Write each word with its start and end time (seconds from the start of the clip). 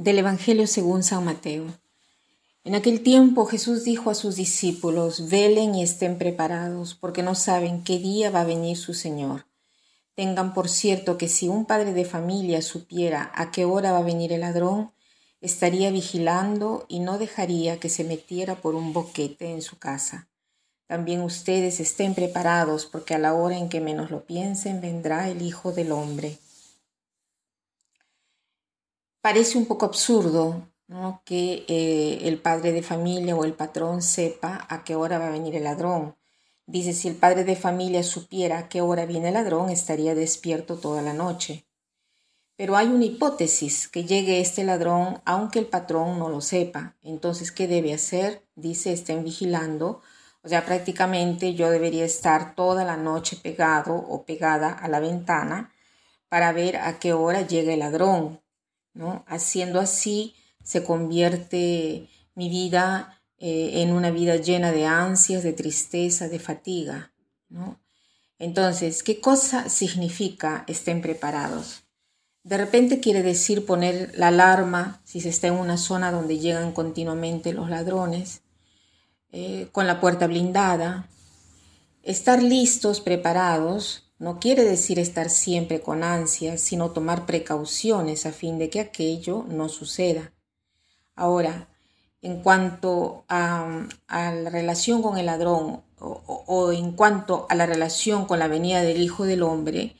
Del 0.00 0.18
Evangelio 0.18 0.66
según 0.66 1.02
San 1.02 1.26
Mateo. 1.26 1.66
En 2.64 2.74
aquel 2.74 3.02
tiempo 3.02 3.44
Jesús 3.44 3.84
dijo 3.84 4.08
a 4.08 4.14
sus 4.14 4.34
discípulos, 4.34 5.28
velen 5.28 5.74
y 5.74 5.82
estén 5.82 6.16
preparados, 6.16 6.94
porque 6.94 7.22
no 7.22 7.34
saben 7.34 7.84
qué 7.84 7.98
día 7.98 8.30
va 8.30 8.40
a 8.40 8.46
venir 8.46 8.78
su 8.78 8.94
Señor. 8.94 9.44
Tengan 10.14 10.54
por 10.54 10.70
cierto 10.70 11.18
que 11.18 11.28
si 11.28 11.48
un 11.48 11.66
padre 11.66 11.92
de 11.92 12.06
familia 12.06 12.62
supiera 12.62 13.30
a 13.34 13.50
qué 13.50 13.66
hora 13.66 13.92
va 13.92 13.98
a 13.98 14.02
venir 14.02 14.32
el 14.32 14.40
ladrón, 14.40 14.90
estaría 15.42 15.90
vigilando 15.90 16.86
y 16.88 17.00
no 17.00 17.18
dejaría 17.18 17.78
que 17.78 17.90
se 17.90 18.02
metiera 18.02 18.54
por 18.54 18.74
un 18.74 18.94
boquete 18.94 19.52
en 19.52 19.60
su 19.60 19.78
casa. 19.78 20.28
También 20.86 21.20
ustedes 21.20 21.78
estén 21.78 22.14
preparados, 22.14 22.86
porque 22.86 23.16
a 23.16 23.18
la 23.18 23.34
hora 23.34 23.58
en 23.58 23.68
que 23.68 23.82
menos 23.82 24.10
lo 24.10 24.24
piensen 24.24 24.80
vendrá 24.80 25.28
el 25.28 25.42
Hijo 25.42 25.72
del 25.72 25.92
Hombre. 25.92 26.38
Parece 29.20 29.58
un 29.58 29.66
poco 29.66 29.84
absurdo 29.84 30.66
que 31.24 31.64
eh, 31.68 32.20
el 32.22 32.38
padre 32.38 32.72
de 32.72 32.82
familia 32.82 33.36
o 33.36 33.44
el 33.44 33.52
patrón 33.52 34.02
sepa 34.02 34.66
a 34.68 34.82
qué 34.82 34.96
hora 34.96 35.18
va 35.18 35.28
a 35.28 35.32
venir 35.32 35.54
el 35.54 35.64
ladrón. 35.64 36.16
Dice, 36.66 36.92
si 36.92 37.08
el 37.08 37.16
padre 37.16 37.44
de 37.44 37.54
familia 37.54 38.02
supiera 38.02 38.58
a 38.58 38.68
qué 38.68 38.80
hora 38.80 39.04
viene 39.06 39.28
el 39.28 39.34
ladrón, 39.34 39.70
estaría 39.70 40.14
despierto 40.14 40.76
toda 40.76 41.02
la 41.02 41.12
noche. 41.12 41.66
Pero 42.56 42.76
hay 42.76 42.88
una 42.88 43.04
hipótesis 43.04 43.88
que 43.88 44.04
llegue 44.04 44.40
este 44.40 44.64
ladrón 44.64 45.20
aunque 45.24 45.58
el 45.58 45.66
patrón 45.66 46.18
no 46.18 46.28
lo 46.28 46.40
sepa. 46.40 46.96
Entonces, 47.02 47.52
¿qué 47.52 47.66
debe 47.68 47.92
hacer? 47.92 48.42
Dice, 48.54 48.92
estén 48.92 49.22
vigilando. 49.24 50.00
O 50.42 50.48
sea, 50.48 50.64
prácticamente 50.64 51.54
yo 51.54 51.70
debería 51.70 52.04
estar 52.04 52.54
toda 52.54 52.84
la 52.84 52.96
noche 52.96 53.36
pegado 53.36 53.94
o 53.94 54.24
pegada 54.24 54.70
a 54.70 54.88
la 54.88 55.00
ventana 55.00 55.72
para 56.28 56.52
ver 56.52 56.76
a 56.78 56.98
qué 56.98 57.12
hora 57.12 57.46
llega 57.46 57.74
el 57.74 57.80
ladrón. 57.80 58.39
Haciendo 59.26 59.80
así 59.80 60.34
se 60.62 60.84
convierte 60.84 62.08
mi 62.34 62.48
vida 62.48 63.20
eh, 63.38 63.82
en 63.82 63.92
una 63.92 64.10
vida 64.10 64.36
llena 64.36 64.72
de 64.72 64.84
ansias, 64.86 65.42
de 65.42 65.52
tristeza, 65.52 66.28
de 66.28 66.38
fatiga, 66.38 67.12
Entonces, 68.38 69.02
¿qué 69.02 69.20
cosa 69.20 69.68
significa 69.68 70.64
estén 70.66 71.02
preparados? 71.02 71.84
De 72.42 72.56
repente 72.56 73.00
quiere 73.00 73.22
decir 73.22 73.66
poner 73.66 74.12
la 74.14 74.28
alarma 74.28 75.00
si 75.04 75.20
se 75.20 75.28
está 75.28 75.48
en 75.48 75.54
una 75.54 75.76
zona 75.76 76.10
donde 76.10 76.38
llegan 76.38 76.72
continuamente 76.72 77.52
los 77.52 77.68
ladrones, 77.68 78.42
eh, 79.32 79.68
con 79.72 79.86
la 79.86 80.00
puerta 80.00 80.26
blindada, 80.26 81.08
estar 82.02 82.42
listos, 82.42 83.00
preparados, 83.00 84.09
no 84.20 84.38
quiere 84.38 84.64
decir 84.64 84.98
estar 84.98 85.30
siempre 85.30 85.80
con 85.80 86.04
ansias, 86.04 86.60
sino 86.60 86.90
tomar 86.90 87.24
precauciones 87.24 88.26
a 88.26 88.32
fin 88.32 88.58
de 88.58 88.68
que 88.68 88.78
aquello 88.78 89.46
no 89.48 89.70
suceda. 89.70 90.34
Ahora, 91.16 91.70
en 92.20 92.42
cuanto 92.42 93.24
a, 93.30 93.86
la 94.08 94.50
relación 94.50 95.00
con 95.00 95.16
el 95.16 95.24
ladrón 95.24 95.82
o, 95.98 96.70
en 96.70 96.92
cuanto 96.92 97.46
a 97.48 97.54
la 97.54 97.64
relación 97.64 98.26
con 98.26 98.38
la 98.38 98.46
venida 98.46 98.82
del 98.82 99.00
Hijo 99.00 99.24
del 99.24 99.42
Hombre, 99.42 99.96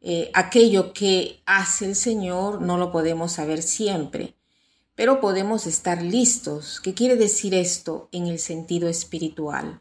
eh, 0.00 0.32
aquello 0.34 0.92
que 0.92 1.40
hace 1.46 1.86
el 1.86 1.94
Señor 1.94 2.60
no 2.60 2.76
lo 2.76 2.90
podemos 2.90 3.32
saber 3.32 3.62
siempre, 3.62 4.34
pero 4.96 5.20
podemos 5.20 5.68
estar 5.68 6.02
listos. 6.02 6.80
¿Qué 6.80 6.92
quiere 6.92 7.14
decir 7.14 7.54
esto 7.54 8.08
en 8.10 8.26
el 8.26 8.40
sentido 8.40 8.88
espiritual? 8.88 9.80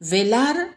Velar 0.00 0.75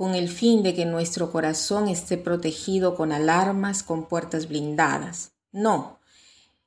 con 0.00 0.14
el 0.14 0.30
fin 0.30 0.62
de 0.62 0.74
que 0.74 0.86
nuestro 0.86 1.30
corazón 1.30 1.86
esté 1.86 2.16
protegido 2.16 2.94
con 2.96 3.12
alarmas, 3.12 3.82
con 3.82 4.08
puertas 4.08 4.48
blindadas. 4.48 5.34
No, 5.52 6.00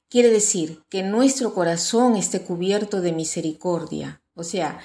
quiere 0.08 0.30
decir 0.30 0.84
que 0.88 1.02
nuestro 1.02 1.56
corazón 1.56 2.16
esté 2.16 2.44
cubierto 2.44 3.02
de 3.02 3.12
misericordia, 3.12 4.22
o 4.36 4.44
sea, 4.44 4.80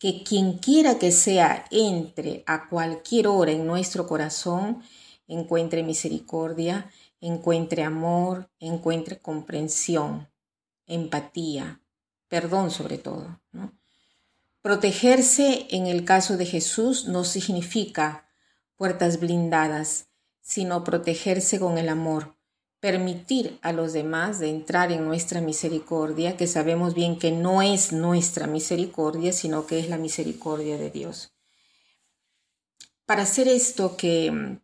que 0.00 0.24
quien 0.24 0.58
quiera 0.58 0.98
que 0.98 1.12
sea 1.12 1.64
entre 1.70 2.42
a 2.48 2.68
cualquier 2.68 3.28
hora 3.28 3.52
en 3.52 3.68
nuestro 3.68 4.08
corazón, 4.08 4.82
encuentre 5.28 5.84
misericordia, 5.84 6.90
encuentre 7.20 7.84
amor, 7.84 8.50
encuentre 8.58 9.20
comprensión, 9.20 10.28
empatía, 10.86 11.80
perdón 12.26 12.72
sobre 12.72 12.98
todo. 12.98 13.40
¿no? 13.52 13.72
Protegerse 14.62 15.66
en 15.70 15.88
el 15.88 16.04
caso 16.04 16.36
de 16.36 16.46
Jesús 16.46 17.08
no 17.08 17.24
significa 17.24 18.28
puertas 18.76 19.18
blindadas, 19.18 20.06
sino 20.40 20.84
protegerse 20.84 21.58
con 21.58 21.78
el 21.78 21.88
amor, 21.88 22.36
permitir 22.78 23.58
a 23.62 23.72
los 23.72 23.92
demás 23.92 24.38
de 24.38 24.50
entrar 24.50 24.92
en 24.92 25.04
nuestra 25.04 25.40
misericordia, 25.40 26.36
que 26.36 26.46
sabemos 26.46 26.94
bien 26.94 27.18
que 27.18 27.32
no 27.32 27.60
es 27.62 27.92
nuestra 27.92 28.46
misericordia, 28.46 29.32
sino 29.32 29.66
que 29.66 29.80
es 29.80 29.88
la 29.88 29.98
misericordia 29.98 30.76
de 30.76 30.90
Dios. 30.90 31.32
Para 33.04 33.22
hacer 33.22 33.48
esto 33.48 33.96
que 33.96 34.30
mm, 34.30 34.60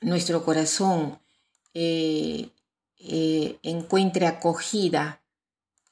nuestro 0.00 0.44
corazón 0.44 1.18
eh, 1.74 2.50
eh, 2.98 3.58
encuentre 3.62 4.26
acogida 4.26 5.22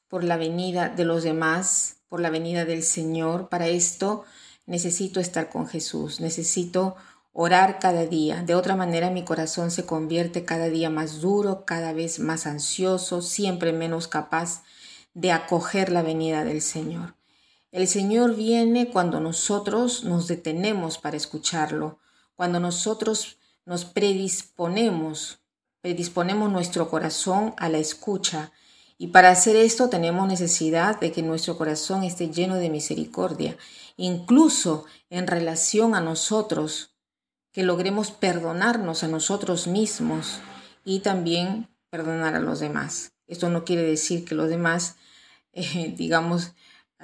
por 0.09 0.23
la 0.23 0.37
venida 0.37 0.89
de 0.89 1.05
los 1.05 1.25
demás, 1.25 1.97
por 2.15 2.21
la 2.21 2.31
venida 2.31 2.65
del 2.65 2.85
Señor. 2.85 3.49
Para 3.49 3.67
esto 3.67 4.23
necesito 4.67 5.19
estar 5.19 5.51
con 5.51 5.67
Jesús, 5.67 6.21
necesito 6.21 6.95
orar 7.33 7.81
cada 7.81 8.07
día. 8.07 8.45
De 8.45 8.55
otra 8.55 8.77
manera 8.77 9.11
mi 9.11 9.25
corazón 9.25 9.73
se 9.73 9.85
convierte 9.85 10.45
cada 10.45 10.69
día 10.69 10.91
más 10.91 11.21
duro, 11.21 11.65
cada 11.65 11.93
vez 11.93 12.21
más 12.21 12.47
ansioso, 12.47 13.21
siempre 13.21 13.73
menos 13.73 14.07
capaz 14.07 14.63
de 15.15 15.33
acoger 15.33 15.91
la 15.91 16.03
venida 16.03 16.45
del 16.45 16.63
Señor. 16.63 17.17
El 17.73 17.89
Señor 17.89 18.37
viene 18.37 18.91
cuando 18.91 19.19
nosotros 19.19 20.05
nos 20.05 20.29
detenemos 20.29 20.99
para 20.99 21.17
escucharlo, 21.17 21.99
cuando 22.37 22.61
nosotros 22.61 23.39
nos 23.67 23.85
predisponemos, 23.85 25.41
predisponemos 25.81 26.49
nuestro 26.53 26.89
corazón 26.89 27.55
a 27.57 27.69
la 27.69 27.79
escucha 27.79 28.53
y 28.97 29.09
para 29.09 29.31
hacer 29.31 29.57
esto 29.57 29.89
tenemos 29.89 30.29
necesidad 30.29 31.01
de 31.01 31.11
que 31.11 31.23
nuestro 31.23 31.59
corazón 31.59 32.05
esté 32.05 32.31
lleno 32.31 32.57
de 32.57 32.71
misericordia, 32.71 33.57
incluso 33.97 34.85
en 35.11 35.27
relación 35.27 35.95
a 35.95 36.01
nosotros, 36.01 36.95
que 37.53 37.63
logremos 37.63 38.11
perdonarnos 38.11 39.05
a 39.05 39.09
nosotros 39.09 39.67
mismos 39.67 40.41
y 40.85 41.01
también 41.01 41.69
perdonar 41.91 42.35
a 42.35 42.41
los 42.41 42.61
demás. 42.61 43.13
Esto 43.27 43.49
no 43.49 43.65
quiere 43.65 43.83
decir 43.83 44.25
que 44.25 44.35
los 44.35 44.49
demás, 44.49 44.97
eh, 45.53 45.95
digamos, 45.97 46.53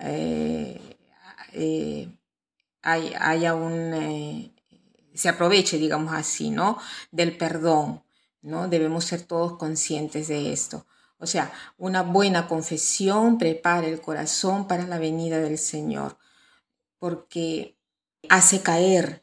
eh, 0.01 0.81
eh, 1.53 2.09
haya 2.83 3.55
un, 3.55 4.53
se 5.15 5.28
aproveche, 5.28 5.78
digamos 5.78 6.15
así, 6.15 6.51
¿no? 6.51 6.78
Del 7.11 7.37
perdón, 7.37 8.03
¿no? 8.43 8.69
Debemos 8.69 9.05
ser 9.05 9.22
todos 9.22 9.59
conscientes 9.59 10.28
de 10.28 10.53
esto. 10.53 10.87
O 11.20 11.26
sea, 11.26 11.53
una 11.76 12.03
buena 12.03 12.48
confesión 12.48 13.36
prepara 13.36 13.86
el 13.86 14.00
corazón 14.00 14.66
para 14.66 14.86
la 14.86 14.98
venida 14.98 15.38
del 15.38 15.58
Señor, 15.58 16.16
porque 16.98 17.76
hace 18.31 18.62
caer 18.62 19.22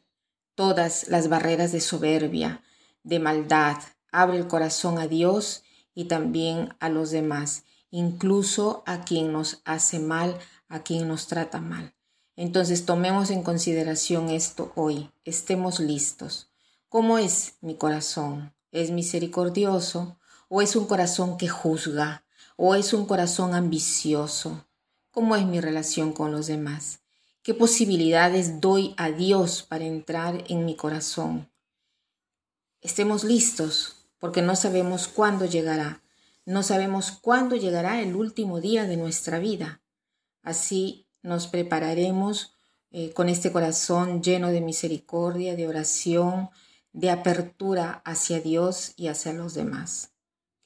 todas 0.54 1.08
las 1.08 1.28
barreras 1.28 1.72
de 1.72 1.80
soberbia, 1.80 2.62
de 3.02 3.18
maldad, 3.18 3.78
abre 4.12 4.38
el 4.38 4.46
corazón 4.46 4.98
a 4.98 5.08
Dios 5.08 5.64
y 5.92 6.04
también 6.04 6.74
a 6.78 6.88
los 6.88 7.10
demás, 7.10 7.64
incluso 7.90 8.84
a 8.86 9.04
quien 9.04 9.32
nos 9.32 9.60
hace 9.64 9.98
mal, 9.98 10.38
a 10.68 10.84
quien 10.84 11.08
nos 11.08 11.26
trata 11.26 11.60
mal. 11.60 11.94
Entonces 12.36 12.86
tomemos 12.86 13.30
en 13.30 13.42
consideración 13.42 14.30
esto 14.30 14.70
hoy, 14.76 15.10
estemos 15.24 15.80
listos. 15.80 16.52
¿Cómo 16.88 17.18
es 17.18 17.56
mi 17.60 17.74
corazón? 17.74 18.54
¿Es 18.70 18.92
misericordioso? 18.92 20.17
¿O 20.50 20.62
es 20.62 20.76
un 20.76 20.86
corazón 20.86 21.36
que 21.36 21.46
juzga? 21.46 22.24
¿O 22.56 22.74
es 22.74 22.94
un 22.94 23.04
corazón 23.04 23.54
ambicioso? 23.54 24.64
¿Cómo 25.10 25.36
es 25.36 25.44
mi 25.44 25.60
relación 25.60 26.14
con 26.14 26.32
los 26.32 26.46
demás? 26.46 27.00
¿Qué 27.42 27.52
posibilidades 27.52 28.58
doy 28.60 28.94
a 28.96 29.10
Dios 29.10 29.62
para 29.62 29.84
entrar 29.84 30.44
en 30.48 30.64
mi 30.64 30.74
corazón? 30.74 31.50
Estemos 32.80 33.24
listos, 33.24 34.06
porque 34.18 34.40
no 34.40 34.56
sabemos 34.56 35.06
cuándo 35.06 35.44
llegará. 35.44 36.02
No 36.46 36.62
sabemos 36.62 37.10
cuándo 37.12 37.54
llegará 37.54 38.00
el 38.00 38.16
último 38.16 38.58
día 38.60 38.86
de 38.86 38.96
nuestra 38.96 39.38
vida. 39.38 39.82
Así 40.42 41.06
nos 41.22 41.46
prepararemos 41.46 42.54
eh, 42.90 43.12
con 43.12 43.28
este 43.28 43.52
corazón 43.52 44.22
lleno 44.22 44.48
de 44.48 44.62
misericordia, 44.62 45.56
de 45.56 45.68
oración, 45.68 46.48
de 46.94 47.10
apertura 47.10 48.00
hacia 48.06 48.40
Dios 48.40 48.94
y 48.96 49.08
hacia 49.08 49.34
los 49.34 49.52
demás. 49.52 50.12